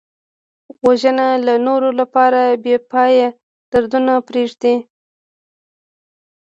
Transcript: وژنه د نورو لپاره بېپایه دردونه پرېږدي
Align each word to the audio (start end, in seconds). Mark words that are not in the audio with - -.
وژنه 0.85 1.27
د 1.47 1.49
نورو 1.67 1.89
لپاره 1.99 2.41
بېپایه 2.63 3.27
دردونه 3.71 4.13
پرېږدي 4.27 4.75